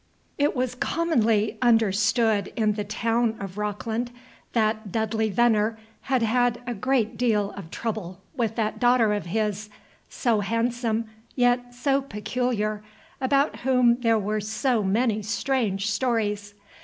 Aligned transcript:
It 0.39 0.55
was 0.55 0.73
commonly 0.73 1.59
understood 1.61 2.51
in 2.55 2.73
the 2.73 2.83
town 2.83 3.35
of 3.39 3.59
Rockland 3.59 4.09
that 4.53 4.91
Dudley 4.91 5.29
Venner 5.29 5.77
had 6.09 6.23
had 6.23 6.59
a 6.65 6.73
great 6.73 7.17
deal 7.17 7.51
of 7.51 7.69
trouble 7.69 8.19
with 8.35 8.55
that 8.55 8.79
daughter 8.79 9.13
of 9.13 9.27
his, 9.27 9.69
so 10.09 10.39
handsome, 10.39 11.05
yet 11.35 11.75
so 11.75 12.01
peculiar, 12.01 12.81
about 13.21 13.57
whom 13.59 13.97
there 14.01 14.17
were 14.17 14.41
so 14.41 14.81
many 14.81 15.21
strange 15.21 15.91
stories. 15.91 16.55